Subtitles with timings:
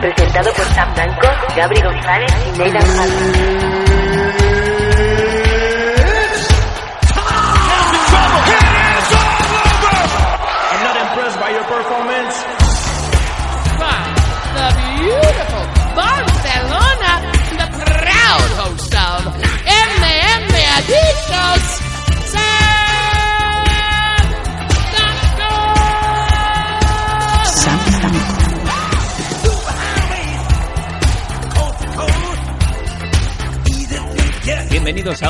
[0.00, 4.37] presentado por Sam Danco, Gabri González y Nathan Hudson.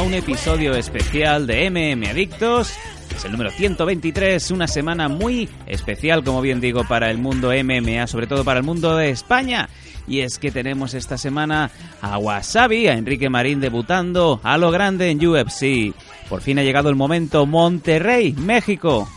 [0.08, 2.72] Un episodio especial de MM Adictos.
[3.14, 8.06] Es el número 123, una semana muy especial, como bien digo, para el mundo MMA,
[8.06, 9.68] sobre todo para el mundo de España.
[10.06, 15.10] Y es que tenemos esta semana a Wasabi, a Enrique Marín debutando a lo grande
[15.10, 15.92] en UFC.
[16.30, 19.10] Por fin ha llegado el momento Monterrey, México.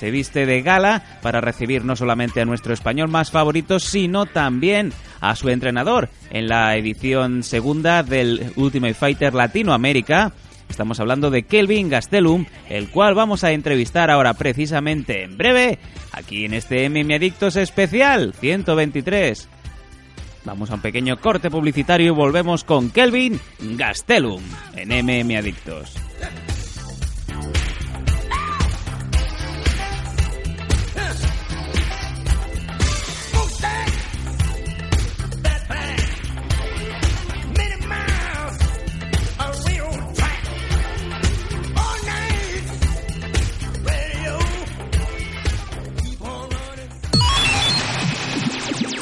[0.00, 4.94] Se viste de gala para recibir no solamente a nuestro español más favorito, sino también
[5.20, 10.32] a su entrenador en la edición segunda del Ultimate Fighter Latinoamérica.
[10.70, 15.78] Estamos hablando de Kelvin Gastelum, el cual vamos a entrevistar ahora precisamente en breve,
[16.12, 19.50] aquí en este MM Adictos especial 123.
[20.46, 23.38] Vamos a un pequeño corte publicitario y volvemos con Kelvin
[23.76, 24.40] Gastelum
[24.76, 25.94] en MM Adictos.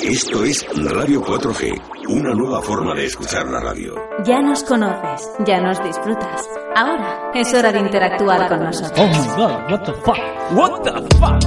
[0.09, 3.95] Esto es Radio 4G, una nueva forma de escuchar la radio.
[4.25, 6.49] Ya nos conoces, ya nos disfrutas.
[6.75, 8.99] Ahora es hora de interactuar con nosotros.
[8.99, 10.17] Oh my god, what the fuck?
[10.53, 11.39] What the fuck?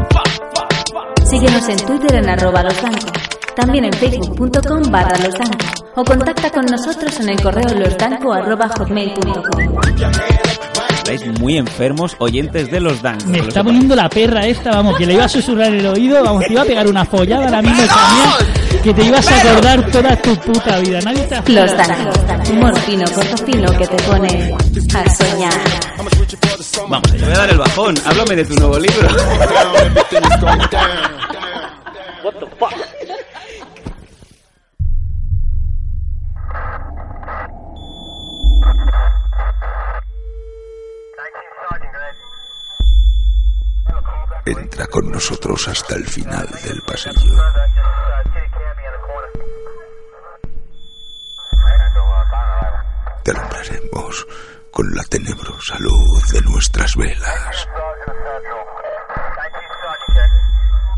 [1.25, 3.07] Síguenos en Twitter en arroba losdanco,
[3.55, 5.65] también en facebook.com barra losdanco
[5.95, 9.75] o contacta con nosotros en el correo losdanco arroba hotmail.com.
[11.11, 13.17] Estáis muy enfermos oyentes de los Dan.
[13.29, 16.23] Me está poniendo la perra esta, vamos, que le iba a susurrar en el oído,
[16.23, 19.91] vamos, te iba a pegar una follada ahora mismo también, que te ibas a acordar
[19.91, 21.01] toda tu puta vida.
[21.01, 22.11] Nadie te Los Danco,
[22.49, 24.55] humor fino, corto fino que te pone
[24.93, 25.53] a soñar.
[25.97, 26.13] Vamos,
[27.11, 27.93] te voy a dar el bajón.
[28.05, 29.09] Háblame de tu nuevo libro.
[44.45, 47.35] Entra con nosotros hasta el final del pasillo.
[53.23, 54.27] Te alumbraremos
[54.71, 57.67] con la tenebrosa luz de nuestras velas.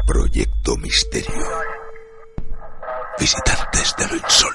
[0.05, 1.47] Proyecto Misterio.
[3.19, 4.52] Visitantes de lo insólito.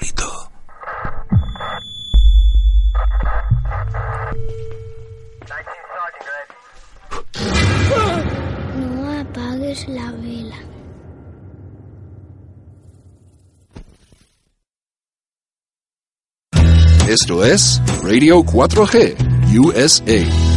[17.09, 19.15] Esto es Radio 4G
[19.57, 20.49] USA.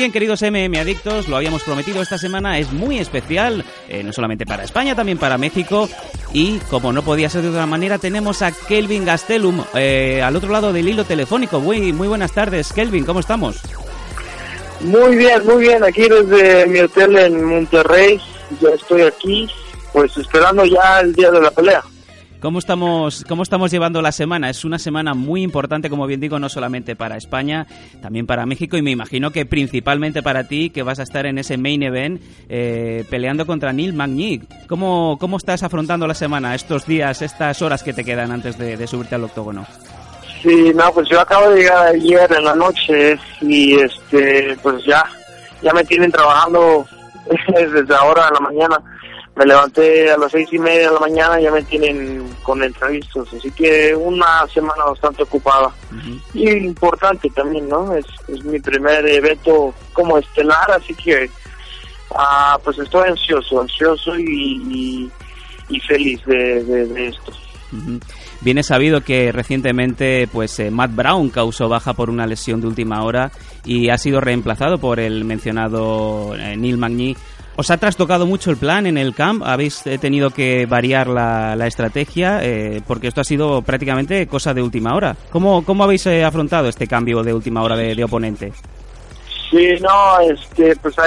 [0.00, 4.46] Bien, queridos MM Adictos, lo habíamos prometido esta semana, es muy especial, eh, no solamente
[4.46, 5.90] para España, también para México.
[6.32, 10.48] Y como no podía ser de otra manera, tenemos a Kelvin Gastelum eh, al otro
[10.48, 11.60] lado del hilo telefónico.
[11.60, 13.60] Muy, muy buenas tardes, Kelvin, ¿cómo estamos?
[14.80, 18.18] Muy bien, muy bien, aquí desde mi hotel en Monterrey,
[18.58, 19.50] ya estoy aquí,
[19.92, 21.82] pues esperando ya el día de la pelea.
[22.40, 24.48] ¿Cómo estamos, ¿Cómo estamos llevando la semana?
[24.48, 27.66] Es una semana muy importante, como bien digo, no solamente para España,
[28.00, 31.36] también para México y me imagino que principalmente para ti, que vas a estar en
[31.36, 34.40] ese main event eh, peleando contra Neil Magny.
[34.68, 38.78] ¿Cómo, ¿Cómo estás afrontando la semana, estos días, estas horas que te quedan antes de,
[38.78, 39.66] de subirte al octógono?
[40.42, 45.04] Sí, no, pues yo acabo de llegar ayer en la noche y este, pues ya,
[45.60, 46.86] ya me tienen trabajando
[47.48, 48.82] desde ahora en la mañana.
[49.36, 53.26] Me levanté a las seis y media de la mañana ya me tienen con entrevistas,
[53.32, 55.72] así que una semana bastante ocupada.
[56.34, 57.94] Y importante también, ¿no?
[57.94, 61.30] Es, es mi primer evento como estelar, así que
[62.14, 65.10] ah, pues estoy ansioso, ansioso y, y,
[65.68, 67.32] y feliz de, de, de esto.
[68.40, 73.04] Viene sabido que recientemente pues eh, Matt Brown causó baja por una lesión de última
[73.04, 73.30] hora
[73.64, 77.16] y ha sido reemplazado por el mencionado eh, Neil Magny.
[77.56, 79.42] ¿Os ha trastocado mucho el plan en el camp?
[79.44, 82.40] ¿Habéis eh, tenido que variar la, la estrategia?
[82.42, 85.16] Eh, porque esto ha sido prácticamente cosa de última hora.
[85.30, 88.52] ¿Cómo, cómo habéis eh, afrontado este cambio de última hora de, oponente?
[89.50, 91.02] Sí, no, este, pues a,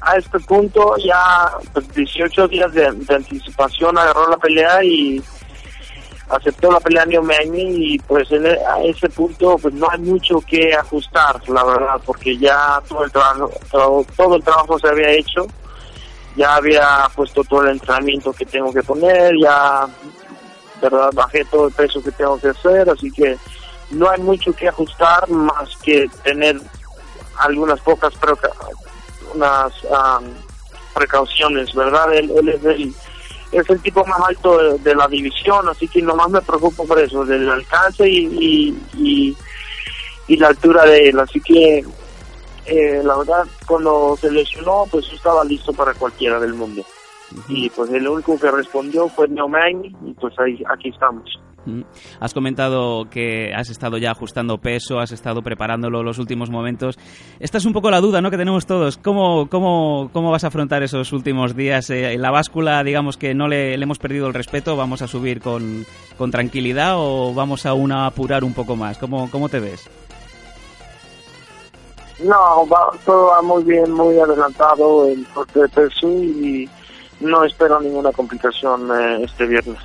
[0.00, 5.22] a este punto ya pues, 18 días de anticipación agarró la pelea y
[6.30, 10.40] aceptó la pelea Magny y pues en e- a ese punto pues no hay mucho
[10.40, 13.50] que ajustar, la verdad, porque ya todo el trabajo
[14.16, 15.46] todo, el trabajo se había hecho,
[16.36, 19.86] ya había puesto todo el entrenamiento que tengo que poner, ya
[20.80, 23.36] verdad bajé todo el peso que tengo que hacer, así que
[23.90, 26.60] no hay mucho que ajustar más que tener
[27.38, 28.14] algunas pocas
[29.34, 30.24] unas am,
[30.94, 32.14] precauciones, ¿verdad?
[32.14, 32.94] Él, él
[33.52, 36.98] es el tipo más alto de, de la división, así que nomás me preocupo por
[37.00, 39.36] eso, del alcance y, y, y,
[40.28, 41.18] y la altura de él.
[41.18, 41.84] Así que,
[42.66, 46.84] eh, la verdad, cuando se lesionó, pues yo estaba listo para cualquiera del mundo.
[47.48, 51.40] Y pues el único que respondió fue Neomagny y pues ahí, aquí estamos.
[51.66, 51.82] Mm.
[52.20, 56.98] Has comentado que has estado ya ajustando peso, has estado preparándolo los últimos momentos.
[57.38, 58.30] Esta es un poco la duda ¿no?
[58.30, 58.96] que tenemos todos.
[58.96, 61.90] ¿Cómo, cómo, cómo vas a afrontar esos últimos días?
[61.90, 64.76] Eh, ¿En la báscula, digamos que no le, le hemos perdido el respeto?
[64.76, 65.84] ¿Vamos a subir con,
[66.16, 68.98] con tranquilidad o vamos a una apurar un poco más?
[68.98, 69.88] ¿Cómo, cómo te ves?
[72.22, 76.68] No, va, todo va muy bien, muy adelantado el corte de peso y
[77.20, 79.78] no espero ninguna complicación eh, este viernes.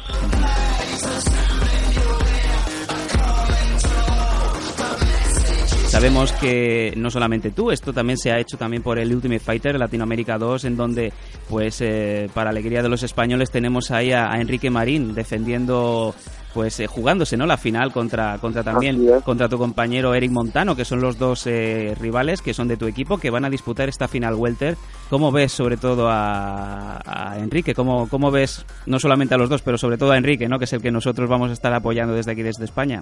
[5.96, 9.80] Sabemos que no solamente tú, esto también se ha hecho también por el Ultimate Fighter
[9.80, 11.14] Latinoamérica 2, en donde,
[11.48, 16.14] pues, eh, para alegría de los españoles, tenemos ahí a, a Enrique Marín defendiendo,
[16.54, 17.46] pues, eh, jugándose, ¿no?
[17.46, 21.96] La final contra, contra también, contra tu compañero Eric Montano, que son los dos eh,
[21.98, 24.76] rivales que son de tu equipo, que van a disputar esta final welter.
[25.10, 27.74] ¿Cómo ves, sobre todo, a, a Enrique?
[27.74, 30.60] ¿Cómo, ¿Cómo ves, no solamente a los dos, pero sobre todo a Enrique, ¿no?
[30.60, 33.02] Que es el que nosotros vamos a estar apoyando desde aquí, desde España.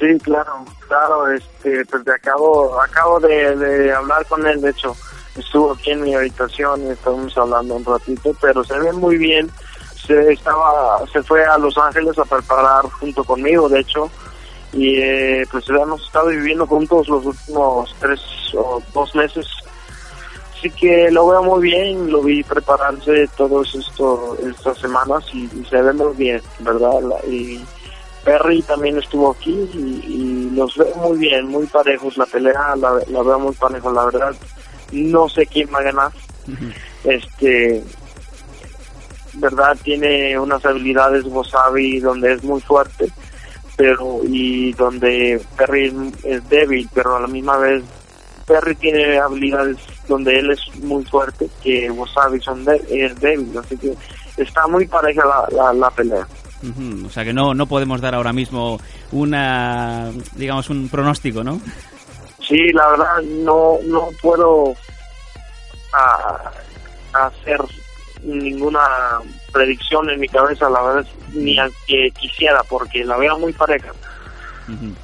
[0.00, 4.96] Sí, claro, claro, este, pues de acabo, acabo de, hablar con él, de hecho,
[5.36, 9.50] estuvo aquí en mi habitación y estuvimos hablando un ratito, pero se ve muy bien,
[10.06, 14.10] se estaba, se fue a Los Ángeles a preparar junto conmigo, de hecho,
[14.72, 18.22] y eh, pues hemos estado viviendo juntos los últimos tres
[18.54, 19.46] o dos meses,
[20.56, 23.62] así que lo veo muy bien, lo vi prepararse esto,
[24.48, 27.00] estas semanas y, se ve muy bien, ¿verdad?
[27.28, 27.62] Y,
[28.24, 32.16] Perry también estuvo aquí y, y los veo muy bien, muy parejos.
[32.16, 34.34] La pelea la, la veo muy parejo, la verdad.
[34.92, 36.12] No sé quién va a ganar.
[37.04, 37.82] Este,
[39.34, 43.10] verdad, tiene unas habilidades Wasabi donde es muy fuerte,
[43.76, 47.82] pero y donde Perry es, es débil, pero a la misma vez
[48.46, 49.76] Perry tiene habilidades
[50.08, 53.94] donde él es muy fuerte, que Wasabi son de- es débil, así que
[54.36, 56.26] está muy pareja la, la, la pelea.
[56.62, 58.78] Ujú, O sea que no, no podemos dar ahora mismo
[59.12, 61.60] una, digamos, un pronóstico, ¿no?
[62.46, 64.74] Sí, la verdad no no puedo
[65.92, 66.50] ah,
[67.12, 67.60] hacer
[68.22, 68.80] ninguna
[69.52, 73.92] predicción en mi cabeza, la verdad ni aunque quisiera porque la veo muy pareja.
[74.68, 74.94] Ujú.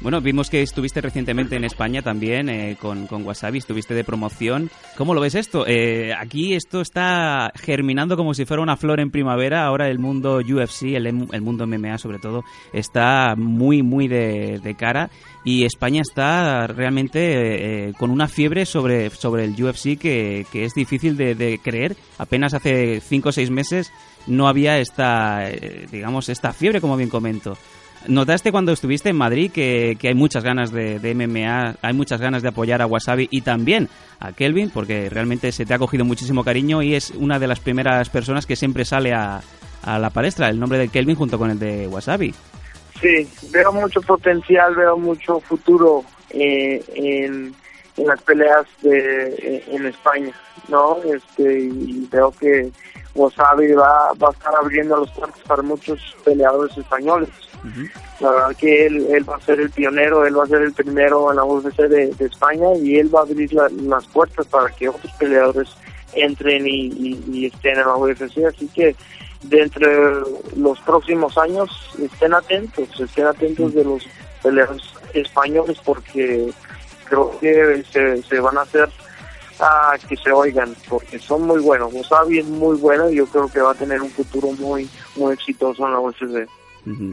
[0.00, 4.70] Bueno, vimos que estuviste recientemente en España también eh, con, con Wasabi, estuviste de promoción.
[4.96, 5.64] ¿Cómo lo ves esto?
[5.66, 9.64] Eh, aquí esto está germinando como si fuera una flor en primavera.
[9.66, 14.60] Ahora el mundo UFC, el, em- el mundo MMA sobre todo, está muy, muy de,
[14.62, 15.10] de cara.
[15.44, 20.74] Y España está realmente eh, con una fiebre sobre, sobre el UFC que, que es
[20.74, 21.96] difícil de, de creer.
[22.18, 23.92] Apenas hace 5 o 6 meses
[24.28, 27.58] no había esta, eh, digamos, esta fiebre, como bien comento.
[28.06, 32.42] ¿Notaste cuando estuviste en Madrid que, que hay muchas ganas de, MMA, hay muchas ganas
[32.42, 33.88] de apoyar a Wasabi y también
[34.20, 34.70] a Kelvin?
[34.70, 38.46] Porque realmente se te ha cogido muchísimo cariño y es una de las primeras personas
[38.46, 39.40] que siempre sale a,
[39.82, 42.32] a la palestra, el nombre de Kelvin junto con el de Wasabi.
[43.00, 47.54] Sí, veo mucho potencial, veo mucho futuro eh, en,
[47.96, 50.32] en las peleas en España,
[50.68, 50.98] ¿no?
[51.04, 52.70] Este y veo que
[53.18, 57.28] Wasabi va, va a estar abriendo los puertos para muchos peleadores españoles.
[58.20, 60.72] La verdad que él, él va a ser el pionero, él va a ser el
[60.72, 64.46] primero en la UFC de, de España y él va a abrir la- las puertas
[64.46, 65.68] para que otros peleadores
[66.14, 68.44] entren y, y- y estén en la UFC.
[68.46, 68.94] Así que
[69.42, 70.22] dentro de
[70.56, 71.68] los próximos años
[72.00, 74.06] estén atentos, estén atentos de los
[74.42, 74.82] peleadores
[75.14, 76.50] españoles porque
[77.08, 78.88] creo que se, se van a hacer
[79.60, 81.92] a que se oigan, porque son muy buenos.
[81.92, 85.32] Wasabi es muy bueno y yo creo que va a tener un futuro muy, muy
[85.32, 86.48] exitoso en la UFC.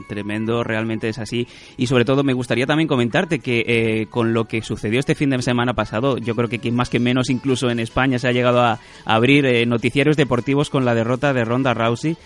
[0.07, 1.47] Tremendo, realmente es así.
[1.77, 5.29] Y sobre todo me gustaría también comentarte que eh, con lo que sucedió este fin
[5.29, 8.61] de semana pasado, yo creo que más que menos incluso en España se ha llegado
[8.61, 12.17] a, abrir eh, noticiarios deportivos con la derrota de Ronda Rousey.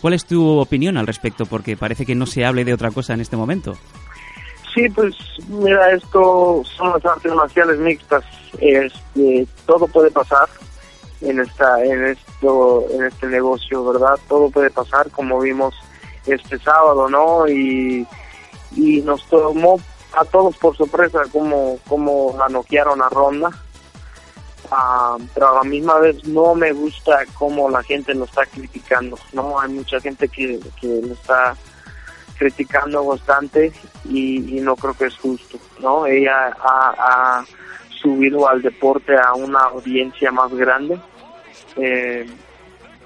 [0.00, 1.46] ¿Cuál es tu opinión al respecto?
[1.46, 3.74] Porque parece que no se hable de otra cosa en este momento.
[4.74, 5.14] Sí, pues
[5.48, 8.24] mira, esto son las artes marciales mixtas.
[8.58, 10.48] Este, todo puede pasar
[11.20, 14.18] en esta, en esto, en este negocio, ¿verdad?
[14.28, 15.74] Todo puede pasar, como vimos
[16.26, 17.46] este sábado, ¿no?
[17.46, 18.06] Y,
[18.72, 19.78] y nos tomó
[20.16, 23.50] a todos por sorpresa como, como la noquearon a Ronda.
[24.72, 29.16] Ah, pero a la misma vez no me gusta cómo la gente lo está criticando,
[29.32, 29.60] ¿no?
[29.60, 31.54] Hay mucha gente que, que lo está
[32.38, 33.72] criticando bastante
[34.14, 36.06] y, no creo que es justo, ¿no?
[36.06, 37.44] Ella ha,
[37.88, 40.98] subido al deporte a una audiencia más grande
[41.76, 42.26] eh,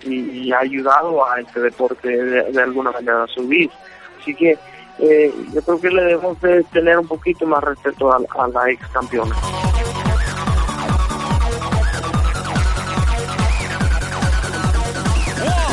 [0.03, 3.71] y, ha ayudado a este deporte de, alguna manera a subir.
[4.21, 4.59] Así que
[4.99, 8.87] eh, yo creo que le debemos de tener un poquito más respeto a la ex
[8.89, 9.37] campeona.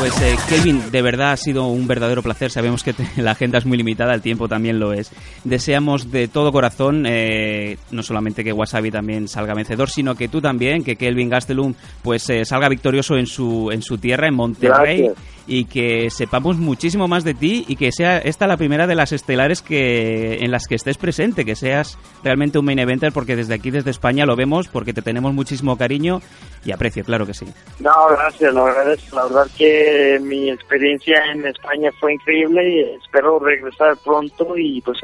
[0.06, 2.52] Pues eh, Kelvin, de verdad ha sido un verdadero placer.
[2.52, 5.10] Sabemos que la agenda es muy limitada, el tiempo también lo es.
[5.42, 10.40] Deseamos de todo corazón, eh, no solamente que Wasabi también salga vencedor, sino que tú
[10.40, 15.10] también, que Kelvin Gastelum pues eh, salga victorioso en su en su tierra, en Monterrey
[15.46, 19.12] y que sepamos muchísimo más de ti y que sea esta la primera de las
[19.12, 23.54] estelares que en las que estés presente, que seas realmente un main eventer porque desde
[23.54, 26.20] aquí, desde España lo vemos porque te tenemos muchísimo cariño
[26.64, 27.46] y aprecio, claro que sí.
[27.78, 29.16] No, gracias, lo agradezco.
[29.16, 34.98] La verdad que mi experiencia en España fue increíble y espero regresar pronto y pues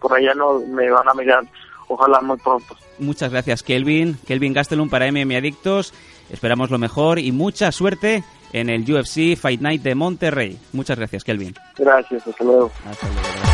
[0.00, 1.44] por allá no me van a mirar.
[1.88, 2.76] Ojalá muy pronto.
[2.98, 4.18] Muchas gracias, Kelvin.
[4.26, 5.94] Kelvin Gastelum para MM Adictos.
[6.30, 10.58] Esperamos lo mejor y mucha suerte en el UFC Fight Night de Monterrey.
[10.72, 11.54] Muchas gracias, Kelvin.
[11.76, 12.70] Gracias, hasta luego.
[12.84, 13.47] Hasta luego.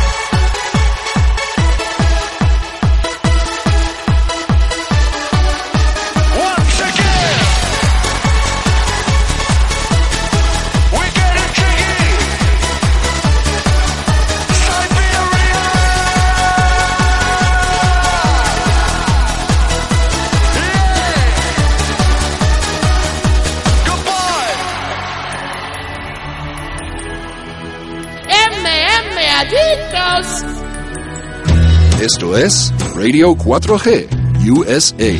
[32.37, 34.09] Es Radio 4G
[34.43, 35.17] USA.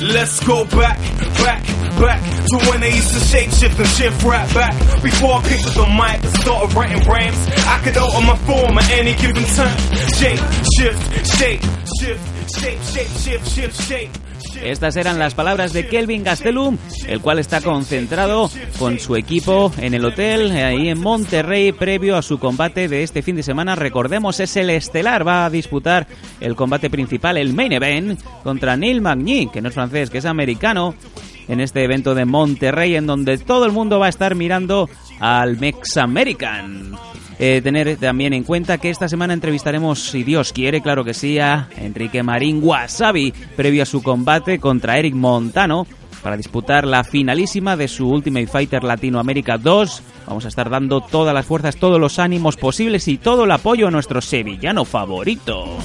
[0.00, 0.98] Let's go back,
[1.42, 1.62] back,
[2.00, 4.72] back to when they used to shape shift and shift right back.
[5.02, 8.78] Before I picked up the mic and started writing rhymes, I could open my form
[8.78, 9.76] at any given time.
[10.16, 10.40] Shape,
[10.74, 11.60] shift, shape,
[12.00, 14.10] shift, shape, shape, shift, shift, shape.
[14.62, 16.76] Estas eran las palabras de Kelvin Gastelum,
[17.06, 22.22] el cual está concentrado con su equipo en el hotel ahí en Monterrey previo a
[22.22, 23.76] su combate de este fin de semana.
[23.76, 26.06] Recordemos, es el estelar, va a disputar
[26.40, 30.24] el combate principal, el main event, contra Neil Magny, que no es francés, que es
[30.24, 30.94] americano,
[31.48, 34.88] en este evento de Monterrey, en donde todo el mundo va a estar mirando
[35.20, 36.96] al Mex American.
[37.38, 41.38] Eh, tener también en cuenta que esta semana entrevistaremos, si Dios quiere, claro que sí,
[41.38, 45.86] a Enrique Marín Wasabi, previo a su combate contra Eric Montano,
[46.22, 50.02] para disputar la finalísima de su Ultimate Fighter Latinoamérica 2.
[50.26, 53.86] Vamos a estar dando todas las fuerzas, todos los ánimos posibles y todo el apoyo
[53.86, 55.78] a nuestro sevillano favorito.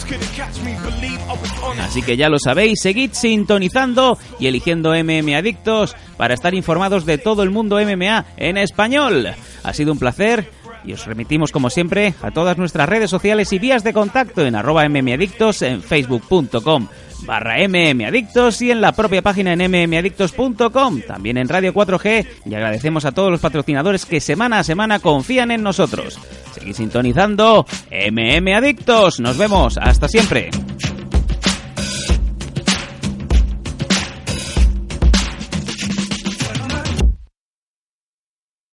[1.93, 7.19] Así que ya lo sabéis, seguid sintonizando y eligiendo MM Adictos para estar informados de
[7.19, 9.27] todo el mundo MMA en español.
[9.63, 10.49] Ha sido un placer
[10.83, 14.55] y os remitimos como siempre a todas nuestras redes sociales y vías de contacto en
[14.55, 16.87] arroba mmadictos, en facebook.com
[17.27, 23.05] barra mmadictos y en la propia página en mmadictos.com, también en Radio 4G y agradecemos
[23.05, 26.17] a todos los patrocinadores que semana a semana confían en nosotros.
[26.55, 30.49] Seguid sintonizando MM Adictos, nos vemos, hasta siempre.